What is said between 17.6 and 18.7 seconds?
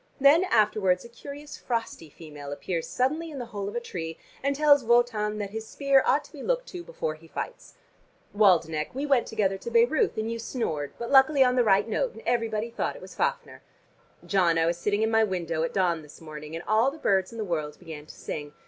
began to sing.